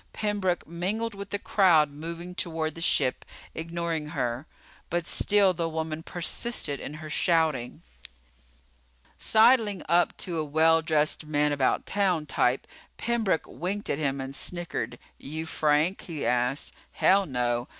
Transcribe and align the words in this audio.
Pembroke 0.13 0.65
mingled 0.65 1.13
with 1.13 1.29
the 1.29 1.37
crowd 1.37 1.91
moving 1.91 2.33
toward 2.33 2.73
the 2.73 2.81
ship, 2.81 3.23
ignoring 3.53 4.07
her. 4.07 4.47
But 4.89 5.05
still 5.05 5.53
the 5.53 5.69
woman 5.69 6.01
persisted 6.01 6.79
in 6.79 6.95
her 6.95 7.09
shouting. 7.11 7.83
Sidling 9.19 9.83
up 9.87 10.17
to 10.25 10.39
a 10.39 10.43
well 10.43 10.81
dressed 10.81 11.27
man 11.27 11.51
about 11.51 11.85
town 11.85 12.25
type, 12.25 12.65
Pembroke 12.97 13.45
winked 13.47 13.91
at 13.91 13.99
him 13.99 14.19
and 14.19 14.35
snickered. 14.35 14.97
"You 15.19 15.45
Frank?" 15.45 16.01
he 16.01 16.25
asked. 16.25 16.73
"Hell, 16.93 17.27
no. 17.27 17.67